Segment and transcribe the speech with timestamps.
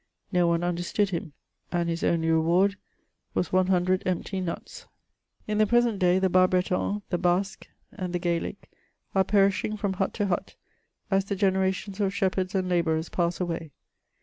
[0.31, 1.33] No one understood him,
[1.71, 2.75] and his only reward
[3.35, 4.87] was one hundred empty nuts.
[5.47, 8.67] In the present day the Bas Breton, the Basque and the Graelic,
[9.13, 10.55] are perismng from hut to hut,
[11.11, 13.69] as the generations of shepherds and labourers pass away.